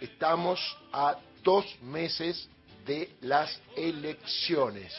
[0.00, 0.60] estamos
[0.92, 2.48] a dos meses
[2.86, 4.94] de las elecciones.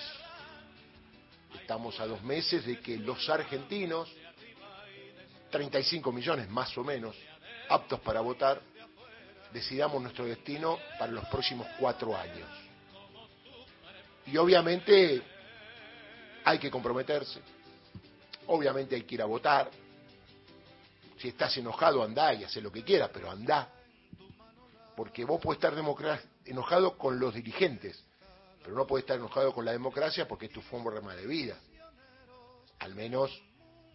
[1.56, 4.10] Estamos a dos meses de que los argentinos,
[5.50, 7.16] 35 millones más o menos,
[7.70, 8.62] aptos para votar,
[9.52, 12.48] decidamos nuestro destino para los próximos cuatro años.
[14.28, 15.22] Y obviamente
[16.44, 17.42] hay que comprometerse,
[18.48, 19.70] obviamente hay que ir a votar.
[21.18, 23.81] Si estás enojado, andá y haz lo que quieras, pero andá.
[24.96, 25.74] Porque vos podés estar
[26.46, 28.04] enojado con los dirigentes,
[28.64, 31.58] pero no podés estar enojado con la democracia porque es tu forma de vida.
[32.80, 33.32] Al menos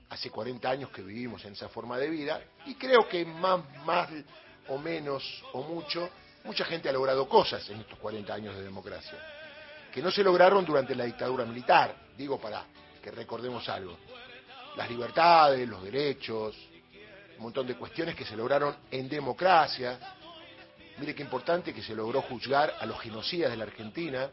[0.08, 4.08] hace 40 años que vivimos en esa forma de vida y creo que más, más
[4.68, 6.08] o menos o mucho,
[6.44, 9.18] mucha gente ha logrado cosas en estos 40 años de democracia,
[9.92, 12.64] que no se lograron durante la dictadura militar, digo para
[13.02, 13.96] que recordemos algo.
[14.76, 16.54] Las libertades, los derechos,
[17.36, 19.98] un montón de cuestiones que se lograron en democracia.
[20.98, 24.30] Mire qué importante que se logró juzgar a los genocidas de la Argentina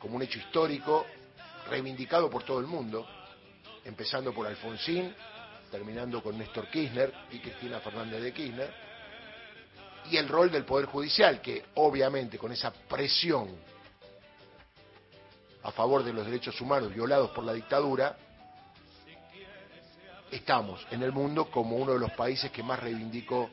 [0.00, 1.06] como un hecho histórico
[1.70, 3.06] reivindicado por todo el mundo,
[3.84, 5.14] empezando por Alfonsín,
[5.70, 8.74] terminando con Néstor Kirchner y Cristina Fernández de Kirchner
[10.10, 13.56] y el rol del Poder Judicial, que obviamente con esa presión
[15.62, 18.16] a favor de los derechos humanos violados por la dictadura,
[20.32, 23.48] estamos en el mundo como uno de los países que más reivindicó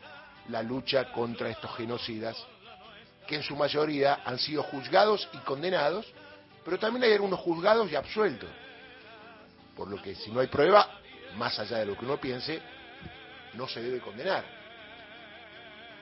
[0.50, 2.38] la lucha contra estos genocidas,
[3.28, 6.05] que en su mayoría han sido juzgados y condenados,
[6.66, 8.50] pero también hay algunos juzgados y absueltos.
[9.75, 10.89] Por lo que si no hay prueba,
[11.36, 12.61] más allá de lo que uno piense,
[13.53, 14.59] no se debe condenar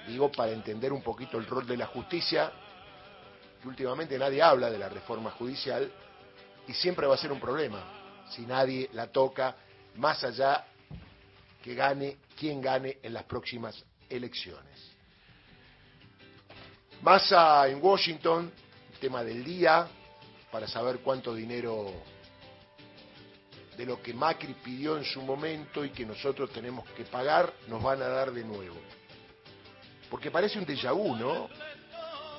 [0.08, 2.52] digo para entender un poquito el rol de la justicia,
[3.62, 5.92] que últimamente nadie habla de la reforma judicial
[6.68, 7.84] y siempre va a ser un problema
[8.30, 9.56] si nadie la toca,
[9.96, 10.66] más allá
[11.64, 14.92] que gane quien gane en las próximas elecciones.
[17.02, 18.52] Massa en Washington,
[19.00, 19.88] tema del día,
[20.52, 21.94] para saber cuánto dinero
[23.78, 27.82] de lo que Macri pidió en su momento y que nosotros tenemos que pagar, nos
[27.84, 28.76] van a dar de nuevo
[30.10, 31.50] porque parece un déjà vu, ¿no?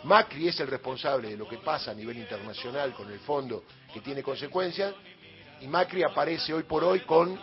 [0.04, 4.00] Macri es el responsable de lo que pasa a nivel internacional con el fondo que
[4.00, 4.94] tiene consecuencias
[5.60, 7.38] y Macri aparece hoy por hoy con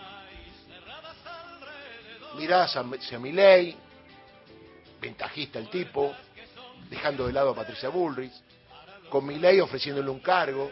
[2.38, 3.78] miradas hacia ley,
[5.00, 6.14] ventajista el tipo,
[6.90, 8.34] dejando de lado a Patricia Bullrich,
[9.10, 10.72] con ley ofreciéndole un cargo.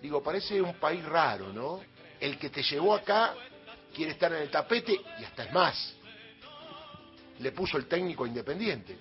[0.00, 1.80] Digo, parece un país raro, ¿no?
[2.20, 3.34] El que te llevó acá
[3.94, 5.98] quiere estar en el tapete y hasta es más
[7.40, 8.96] le puso el técnico Independiente.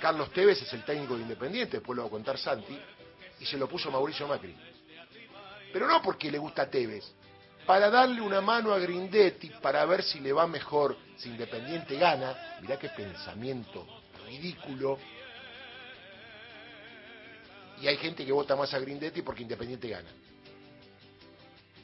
[0.00, 2.78] Carlos Tevez es el técnico de Independiente, después lo va a contar Santi,
[3.40, 4.54] y se lo puso Mauricio Macri.
[5.72, 7.04] Pero no porque le gusta a Tevez,
[7.66, 12.58] para darle una mano a Grindetti para ver si le va mejor, si Independiente gana.
[12.60, 13.86] Mirá qué pensamiento
[14.26, 14.98] ridículo.
[17.80, 20.08] Y hay gente que vota más a Grindetti porque Independiente gana.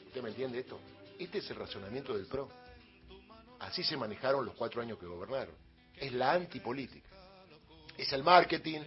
[0.07, 0.79] ¿Usted me entiende esto?
[1.17, 2.49] Este es el razonamiento del PRO.
[3.59, 5.55] Así se manejaron los cuatro años que gobernaron.
[5.95, 7.09] Es la antipolítica.
[7.97, 8.81] Es el marketing,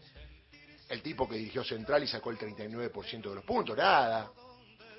[0.88, 4.30] el tipo que dirigió Central y sacó el 39% de los puntos, nada,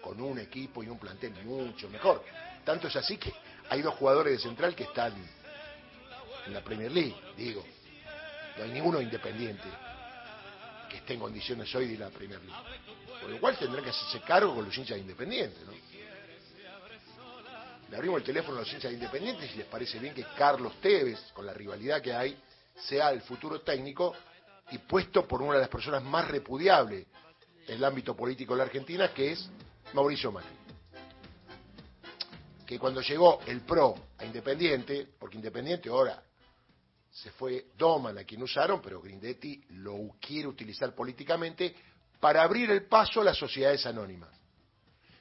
[0.06, 2.24] con un equipo y un plantel mucho mejor.
[2.64, 3.34] Tanto es así que
[3.70, 5.12] hay dos jugadores de Central que están
[6.46, 7.66] en la Premier League, digo.
[8.56, 9.68] No hay ninguno independiente
[10.88, 12.80] que esté en condiciones hoy de la Premier League.
[13.20, 15.74] Por lo cual tendrán que hacerse cargo con los hinchas independientes, ¿no?
[17.90, 21.32] le abrimos el teléfono a los hinchas independientes y les parece bien que Carlos Tevez,
[21.34, 22.38] con la rivalidad que hay,
[22.76, 24.14] sea el futuro técnico
[24.70, 27.08] y puesto por una de las personas más repudiables
[27.68, 29.50] en el ámbito político de la Argentina, que es
[29.96, 30.52] Mauricio Macri.
[32.68, 36.22] Que cuando llegó el PRO a Independiente, porque Independiente ahora
[37.10, 41.74] se fue Doman a quien usaron, pero Grindetti lo quiere utilizar políticamente
[42.20, 44.30] para abrir el paso a las sociedades anónimas.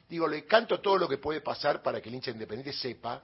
[0.09, 3.23] Digo, le canto todo lo que puede pasar para que el hincha independiente sepa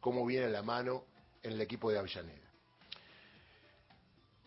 [0.00, 1.04] cómo viene la mano
[1.42, 2.50] en el equipo de Avellaneda.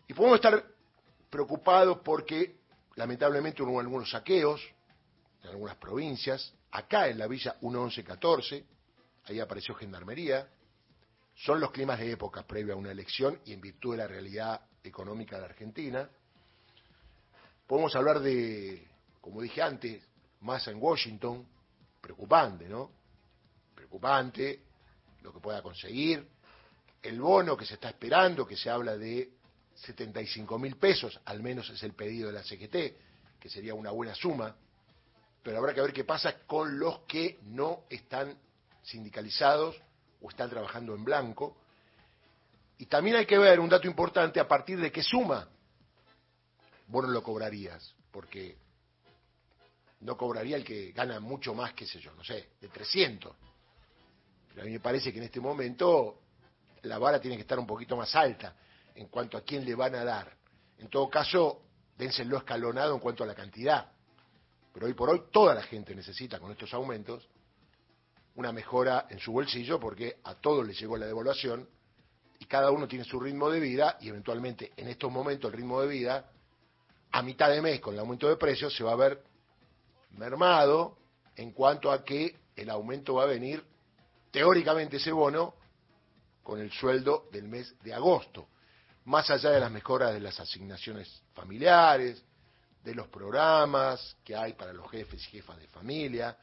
[0.08, 0.64] Y podemos estar
[1.30, 2.56] preocupados porque
[2.96, 4.60] lamentablemente hubo algunos saqueos
[5.44, 8.64] en algunas provincias, acá en la villa 1114,
[9.26, 10.48] ahí apareció Gendarmería,
[11.34, 14.60] son los climas de época previa a una elección y en virtud de la realidad
[14.82, 16.08] económica de la Argentina.
[17.66, 18.88] Podemos hablar de,
[19.20, 20.02] como dije antes,
[20.40, 21.46] más en Washington,
[22.00, 22.90] preocupante, ¿no?
[23.74, 24.62] Preocupante
[25.22, 26.26] lo que pueda conseguir,
[27.02, 29.30] el bono que se está esperando, que se habla de
[29.74, 34.14] 75 mil pesos, al menos es el pedido de la CGT, que sería una buena
[34.14, 34.54] suma,
[35.44, 38.36] pero habrá que ver qué pasa con los que no están
[38.82, 39.76] sindicalizados
[40.22, 41.58] o están trabajando en blanco.
[42.78, 45.48] Y también hay que ver un dato importante a partir de qué suma
[46.86, 48.56] vos no lo cobrarías, porque
[50.00, 53.34] no cobraría el que gana mucho más, qué sé yo, no sé, de 300.
[54.48, 56.20] Pero a mí me parece que en este momento
[56.82, 58.56] la vara tiene que estar un poquito más alta
[58.94, 60.32] en cuanto a quién le van a dar.
[60.78, 61.62] En todo caso,
[61.96, 63.93] dénselo escalonado en cuanto a la cantidad.
[64.74, 67.28] Pero hoy por hoy toda la gente necesita con estos aumentos
[68.34, 71.68] una mejora en su bolsillo porque a todos les llegó la devaluación
[72.40, 75.80] y cada uno tiene su ritmo de vida y eventualmente en estos momentos el ritmo
[75.80, 76.28] de vida
[77.12, 79.22] a mitad de mes con el aumento de precios se va a ver
[80.10, 80.98] mermado
[81.36, 83.64] en cuanto a que el aumento va a venir
[84.32, 85.54] teóricamente ese bono
[86.42, 88.48] con el sueldo del mes de agosto,
[89.04, 92.24] más allá de las mejoras de las asignaciones familiares,
[92.84, 96.36] de los programas que hay para los jefes y jefas de familia,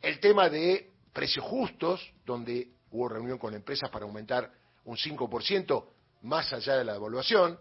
[0.00, 4.50] el tema de precios justos, donde hubo reunión con empresas para aumentar
[4.84, 5.84] un 5%
[6.22, 7.58] más allá de la devaluación,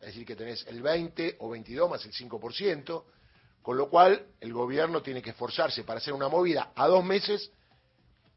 [0.00, 3.04] es decir, que tenés el 20 o 22 más el 5%,
[3.62, 7.50] con lo cual el gobierno tiene que esforzarse para hacer una movida a dos meses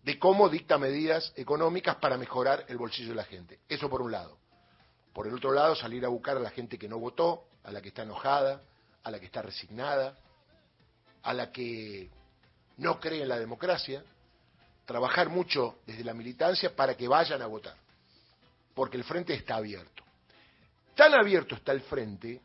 [0.03, 3.59] de cómo dicta medidas económicas para mejorar el bolsillo de la gente.
[3.69, 4.39] Eso por un lado.
[5.13, 7.81] Por el otro lado, salir a buscar a la gente que no votó, a la
[7.81, 8.63] que está enojada,
[9.09, 10.17] a la que está resignada,
[11.23, 12.09] a la que
[12.77, 14.03] no cree en la democracia,
[14.85, 17.75] trabajar mucho desde la militancia para que vayan a votar,
[18.73, 20.03] porque el frente está abierto.
[20.95, 22.41] Tan abierto está el frente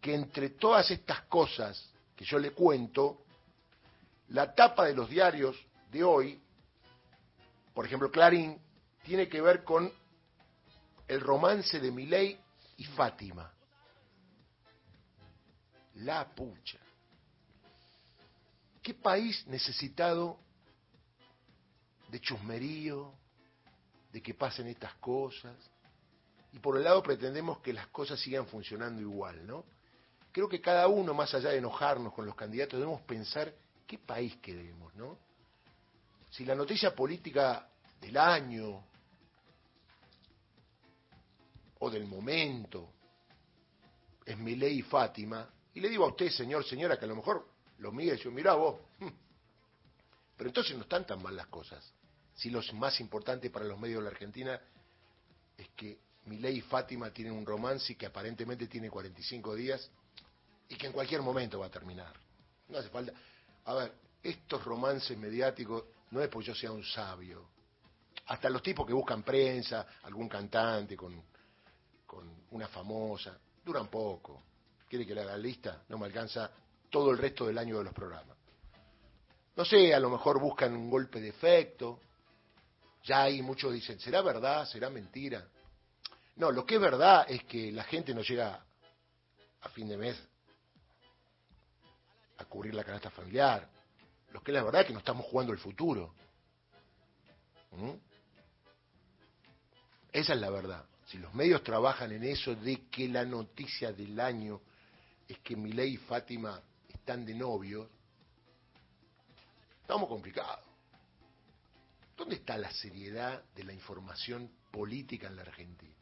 [0.00, 3.24] que entre todas estas cosas que yo le cuento,
[4.28, 5.56] la tapa de los diarios
[5.90, 6.40] de hoy,
[7.72, 8.60] por ejemplo Clarín,
[9.02, 9.90] tiene que ver con
[11.08, 12.38] el romance de Milei
[12.76, 13.53] y Fátima.
[15.94, 16.78] La pucha.
[18.82, 20.38] ¿Qué país necesitado
[22.08, 23.14] de chusmerío,
[24.12, 25.56] de que pasen estas cosas?
[26.52, 29.64] Y por el lado pretendemos que las cosas sigan funcionando igual, ¿no?
[30.32, 33.54] Creo que cada uno, más allá de enojarnos con los candidatos, debemos pensar
[33.86, 35.18] qué país queremos, ¿no?
[36.30, 37.68] Si la noticia política
[38.00, 38.84] del año
[41.78, 42.92] o del momento
[44.26, 47.46] es Milei y Fátima, y le digo a usted, señor, señora, que a lo mejor
[47.78, 48.80] lo mira y dice, mirá vos,
[50.36, 51.84] pero entonces no están tan mal las cosas.
[52.34, 54.60] Si lo más importante para los medios de la Argentina
[55.56, 59.90] es que Milei y Fátima tienen un romance que aparentemente tiene 45 días
[60.68, 62.12] y que en cualquier momento va a terminar.
[62.68, 63.12] No hace falta.
[63.66, 63.92] A ver,
[64.22, 67.48] estos romances mediáticos no es porque yo sea un sabio.
[68.26, 71.22] Hasta los tipos que buscan prensa, algún cantante con,
[72.06, 74.42] con una famosa, duran poco.
[74.94, 75.82] ¿Quiere que le haga lista?
[75.88, 76.48] No me alcanza
[76.88, 78.36] todo el resto del año de los programas.
[79.56, 81.98] No sé, a lo mejor buscan un golpe de efecto.
[83.02, 84.64] Ya hay muchos dicen, ¿será verdad?
[84.66, 85.48] ¿Será mentira?
[86.36, 88.64] No, lo que es verdad es que la gente no llega
[89.62, 90.16] a fin de mes
[92.38, 93.68] a cubrir la canasta familiar.
[94.30, 96.14] Lo que es la verdad es que no estamos jugando el futuro.
[97.72, 97.94] ¿Mm?
[100.12, 100.84] Esa es la verdad.
[101.06, 104.60] Si los medios trabajan en eso de que la noticia del año
[105.28, 107.88] es que Milei y Fátima están de novios,
[109.80, 110.64] estamos complicados.
[112.16, 115.94] ¿Dónde está la seriedad de la información política en la Argentina?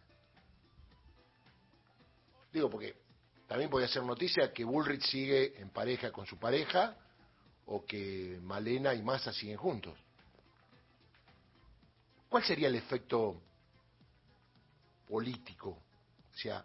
[2.53, 2.95] Digo, porque
[3.47, 6.97] también podría ser noticia que Bullrich sigue en pareja con su pareja
[7.67, 9.99] o que Malena y Massa siguen juntos.
[12.29, 13.41] ¿Cuál sería el efecto
[15.07, 15.71] político?
[15.71, 16.65] O sea,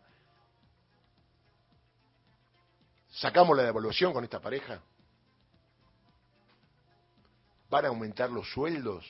[3.19, 4.81] ¿sacamos la devaluación con esta pareja?
[7.69, 9.05] ¿Van a aumentar los sueldos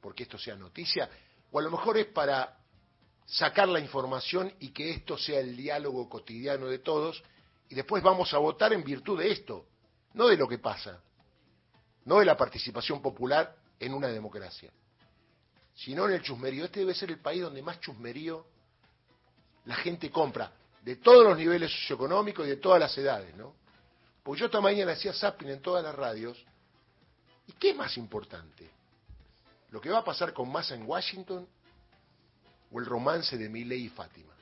[0.00, 1.08] porque esto sea noticia?
[1.50, 2.58] O a lo mejor es para
[3.24, 7.22] sacar la información y que esto sea el diálogo cotidiano de todos
[7.68, 9.66] y después vamos a votar en virtud de esto,
[10.14, 11.00] no de lo que pasa,
[12.04, 14.70] no de la participación popular en una democracia,
[15.74, 16.66] sino en el chusmerío.
[16.66, 18.46] Este debe ser el país donde más chusmerío
[19.64, 20.52] la gente compra,
[20.86, 23.56] de todos los niveles socioeconómicos y de todas las edades, ¿no?
[24.22, 26.40] Porque yo esta mañana hacía zapping en todas las radios,
[27.48, 28.70] ¿y qué es más importante?
[29.70, 31.48] ¿Lo que va a pasar con Massa en Washington
[32.70, 34.32] o el romance de Milei y Fátima.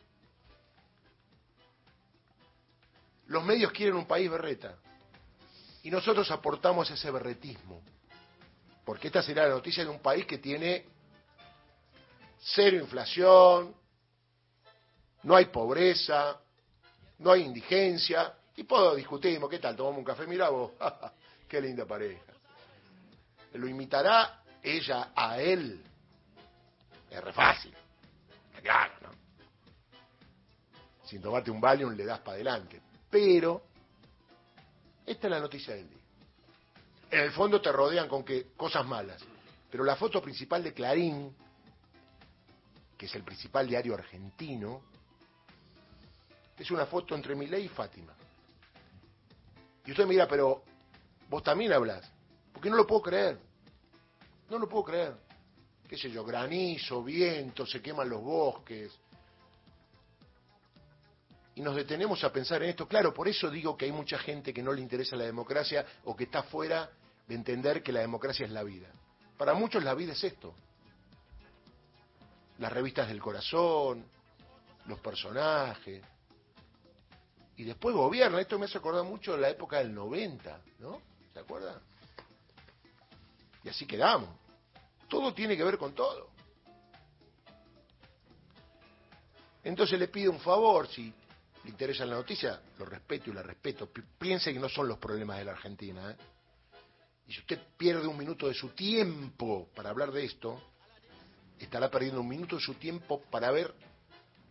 [3.26, 4.76] Los medios quieren un país berreta
[5.82, 7.80] y nosotros aportamos ese berretismo,
[8.84, 10.84] porque esta será la noticia de un país que tiene
[12.38, 13.74] cero inflación,
[15.24, 16.38] no hay pobreza,
[17.18, 19.74] no hay indigencia, y puedo discutimos, ¿qué tal?
[19.74, 20.72] Tomamos un café, mira vos,
[21.48, 22.32] qué linda pareja.
[23.54, 25.82] Lo imitará ella a él,
[27.10, 27.74] es re fácil.
[31.04, 32.80] sin tomarte un Valium le das para adelante.
[33.10, 33.62] Pero,
[35.06, 35.98] esta es la noticia del día.
[37.10, 39.22] En el fondo te rodean con que cosas malas.
[39.70, 41.36] Pero la foto principal de Clarín,
[42.96, 44.82] que es el principal diario argentino,
[46.62, 48.14] es una foto entre Milei y Fátima.
[49.87, 50.62] Y usted mira, pero
[51.28, 52.11] vos también hablas.
[52.52, 53.38] Porque no lo puedo creer.
[54.49, 55.14] No lo puedo creer.
[55.88, 58.92] Qué sé yo, granizo, viento, se queman los bosques.
[61.56, 62.88] Y nos detenemos a pensar en esto.
[62.88, 66.16] Claro, por eso digo que hay mucha gente que no le interesa la democracia o
[66.16, 66.90] que está fuera
[67.26, 68.88] de entender que la democracia es la vida.
[69.37, 70.54] Para muchos la vida es esto.
[72.58, 74.04] Las revistas del corazón,
[74.87, 76.02] los personajes.
[77.56, 78.40] Y después gobierna.
[78.40, 81.00] Esto me hace acordar mucho de la época del 90, ¿no?
[81.32, 81.80] ¿Se acuerdan?
[83.62, 84.30] Y así quedamos.
[85.08, 86.30] Todo tiene que ver con todo.
[89.62, 91.12] Entonces le pido un favor, si
[91.64, 93.88] le interesa la noticia, lo respeto y la respeto.
[94.18, 96.11] Piense que no son los problemas de la Argentina.
[96.11, 96.16] ¿eh?
[97.26, 100.61] Y si usted pierde un minuto de su tiempo para hablar de esto,
[101.58, 103.75] estará perdiendo un minuto de su tiempo para ver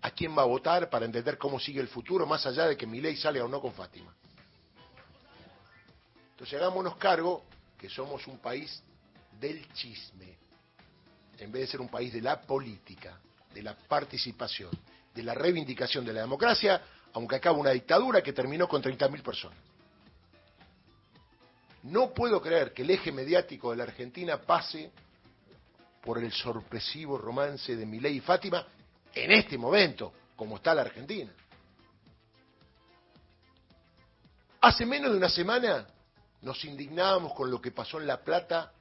[0.04, 2.86] a quién va a votar, para entender cómo sigue el futuro, más allá de que
[2.86, 4.14] mi ley sale o no con Fátima.
[6.32, 7.46] Entonces hagámonos cargo
[7.78, 8.84] que somos un país
[9.40, 10.38] del chisme,
[11.38, 13.18] en vez de ser un país de la política,
[13.54, 14.72] de la participación,
[15.16, 16.82] de la reivindicación de la democracia,
[17.14, 19.58] aunque acaba una dictadura que terminó con 30.000 personas.
[21.84, 24.92] No puedo creer que el eje mediático de la Argentina pase
[26.02, 28.68] por el sorpresivo romance de Milei y Fátima
[29.14, 31.32] en este momento, como está la Argentina.
[34.62, 35.88] Hace menos de una semana
[36.42, 38.72] nos indignábamos con lo que pasó en La Plata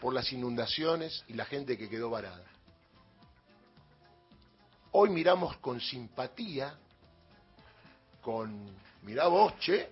[0.00, 2.44] por las inundaciones y la gente que quedó varada.
[4.92, 6.78] Hoy miramos con simpatía,
[8.22, 9.90] con, mirá vos, che,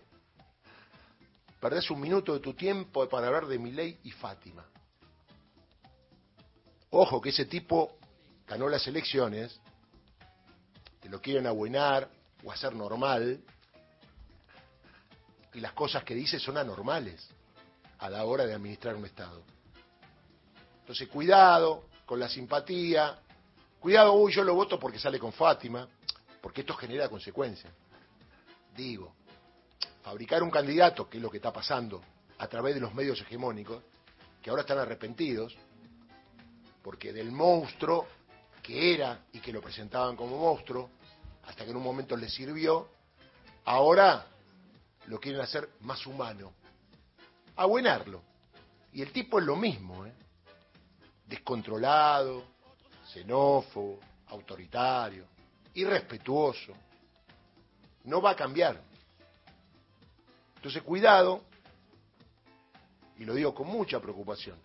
[1.60, 4.64] perdés un minuto de tu tiempo para hablar de Milei y Fátima.
[6.90, 7.98] Ojo que ese tipo
[8.46, 9.60] ganó las elecciones,
[11.00, 12.08] te lo quieren abuenar
[12.44, 13.40] o hacer normal,
[15.54, 17.26] y las cosas que dice son anormales
[17.98, 19.42] a la hora de administrar un Estado.
[20.80, 23.18] Entonces, cuidado con la simpatía,
[23.80, 25.88] cuidado, uy, yo lo voto porque sale con Fátima,
[26.40, 27.72] porque esto genera consecuencias.
[28.76, 29.14] Digo,
[30.02, 32.02] fabricar un candidato, que es lo que está pasando
[32.38, 33.82] a través de los medios hegemónicos,
[34.42, 35.56] que ahora están arrepentidos,
[36.82, 38.06] porque del monstruo
[38.66, 40.90] que era y que lo presentaban como monstruo,
[41.46, 42.88] hasta que en un momento les sirvió,
[43.64, 44.26] ahora
[45.06, 46.52] lo quieren hacer más humano,
[47.54, 48.22] abuenarlo.
[48.92, 50.12] Y el tipo es lo mismo, ¿eh?
[51.26, 52.42] descontrolado,
[53.12, 55.26] xenófobo, autoritario,
[55.74, 56.72] irrespetuoso.
[58.02, 58.82] No va a cambiar.
[60.56, 61.44] Entonces, cuidado,
[63.16, 64.58] y lo digo con mucha preocupación,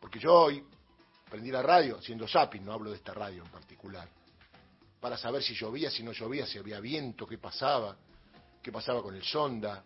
[0.00, 0.66] porque yo hoy
[1.32, 4.06] prendí la radio haciendo zapping, no hablo de esta radio en particular,
[5.00, 7.96] para saber si llovía, si no llovía, si había viento, qué pasaba,
[8.62, 9.82] qué pasaba con el sonda,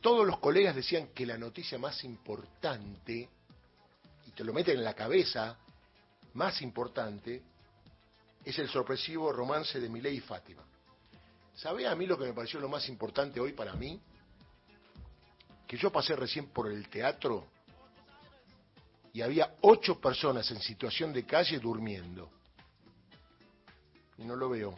[0.00, 3.28] todos los colegas decían que la noticia más importante,
[4.26, 5.56] y te lo meten en la cabeza,
[6.34, 7.40] más importante,
[8.44, 10.64] es el sorpresivo romance de Milei y Fátima.
[11.54, 14.00] ¿Sabe a mí lo que me pareció lo más importante hoy para mí?
[15.68, 17.46] Que yo pasé recién por el teatro
[19.12, 22.30] y había ocho personas en situación de calle durmiendo.
[24.16, 24.74] Y no lo veo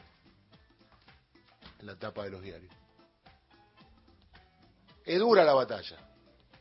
[1.78, 2.72] en la tapa de los diarios.
[5.04, 5.98] Es dura la batalla,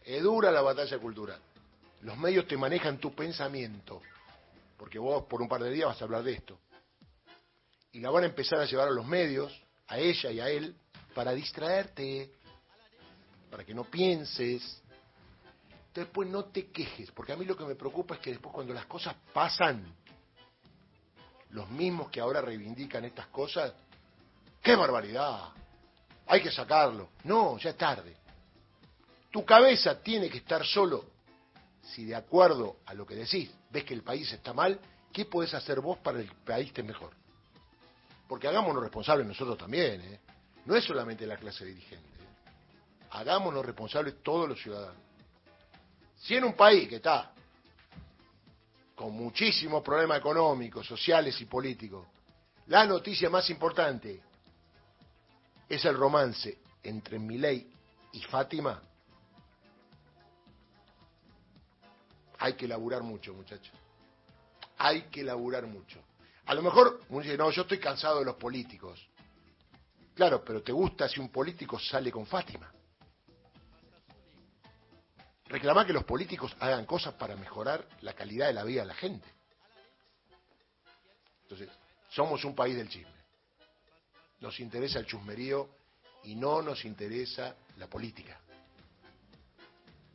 [0.03, 1.42] es dura la batalla cultural.
[2.01, 4.01] Los medios te manejan tu pensamiento,
[4.77, 6.60] porque vos por un par de días vas a hablar de esto.
[7.94, 9.53] Y la van a empezar a llevar a los medios,
[9.88, 10.75] a ella y a él,
[11.15, 12.34] para distraerte,
[13.50, 14.82] para que no pienses.
[15.93, 18.73] Después no te quejes, porque a mí lo que me preocupa es que después cuando
[18.73, 19.85] las cosas pasan,
[21.51, 23.73] los mismos que ahora reivindican estas cosas,
[24.62, 25.50] ¡qué barbaridad!
[26.25, 27.09] Hay que sacarlo.
[27.25, 28.17] No, ya es tarde.
[29.31, 31.05] Tu cabeza tiene que estar solo.
[31.81, 34.79] Si de acuerdo a lo que decís ves que el país está mal,
[35.12, 37.12] ¿qué podés hacer vos para que el país esté mejor?
[38.27, 40.19] Porque hagámonos responsables nosotros también, ¿eh?
[40.65, 42.07] No es solamente la clase dirigente.
[42.07, 43.07] ¿eh?
[43.12, 45.01] Hagámonos responsables todos los ciudadanos.
[46.24, 47.32] Si en un país que está
[48.96, 52.08] con muchísimos problemas económicos, sociales y políticos,
[52.68, 54.22] la noticia más importante
[55.70, 57.70] es el romance entre Milei
[58.13, 58.82] y Fátima,
[62.44, 63.72] Hay que laburar mucho, muchachos.
[64.80, 66.03] Hay que laburar mucho.
[66.46, 69.00] A lo mejor uno dice, no, yo estoy cansado de los políticos.
[70.13, 72.70] Claro, pero ¿te gusta si un político sale con Fátima?
[75.53, 78.95] Reclamar que los políticos hagan cosas para mejorar la calidad de la vida de la
[78.95, 79.27] gente.
[81.43, 81.69] Entonces,
[82.10, 83.13] somos un país del chisme.
[84.39, 85.69] Nos interesa el chusmerío
[86.24, 88.39] y no nos interesa la política.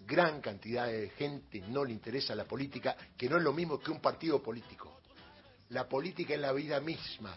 [0.04, 3.92] Gran cantidad de gente no le interesa la política, que no es lo mismo que
[3.92, 5.02] un partido político.
[5.68, 7.32] La política es la vida misma.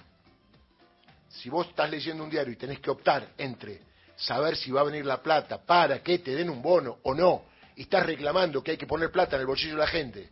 [1.29, 3.79] Si vos estás leyendo un diario y tenés que optar entre
[4.15, 7.50] saber si va a venir la plata para que te den un bono o no,
[7.81, 10.29] y estás reclamando que hay que poner plata en el bolsillo de la gente,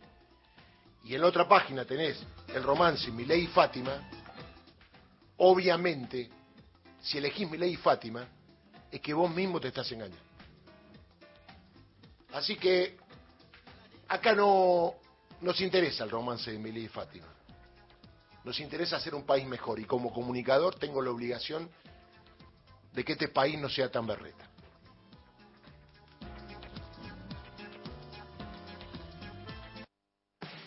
[1.04, 4.08] y en la otra página tenés el romance Milei y Fátima,
[5.38, 6.30] obviamente,
[7.02, 8.28] si elegís Milei y Fátima,
[8.92, 10.24] es que vos mismo te estás engañando.
[12.34, 12.98] Así que
[14.08, 14.94] acá no
[15.42, 17.34] nos interesa el romance de Milei y Fátima.
[18.44, 21.68] Nos interesa hacer un país mejor y como comunicador tengo la obligación
[22.94, 24.49] de que este país no sea tan berreta.